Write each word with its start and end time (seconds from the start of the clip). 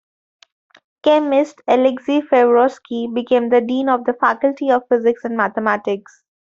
Chemist 1.03 1.61
Alexey 1.67 2.21
Favorsky 2.21 3.13
became 3.13 3.49
the 3.49 3.61
Dean 3.61 3.87
of 3.87 4.03
the 4.05 4.13
Faculty 4.13 4.71
of 4.71 4.81
Physics 4.89 5.23
and 5.25 5.37
Mathematics. 5.37 6.23